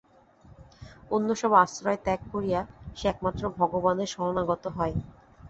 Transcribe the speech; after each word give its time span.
অন্য 1.11 1.29
সব 1.35 1.51
আশ্রয় 1.63 1.99
ত্যাগ 2.05 2.21
করিয়া 2.33 2.61
সে 2.97 3.05
একমাত্র 3.09 3.43
ভগবানের 3.59 4.09
শরণাগত 4.13 4.63
হয়। 4.77 4.95